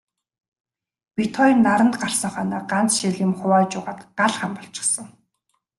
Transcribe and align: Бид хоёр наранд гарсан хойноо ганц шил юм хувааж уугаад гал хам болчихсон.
Бид 1.15 1.31
хоёр 1.37 1.57
наранд 1.65 1.93
гарсан 2.03 2.31
хойноо 2.35 2.61
ганц 2.71 2.91
шил 2.97 3.15
юм 3.25 3.33
хувааж 3.39 3.71
уугаад 3.77 3.99
гал 4.17 4.33
хам 4.39 4.51
болчихсон. 4.57 5.07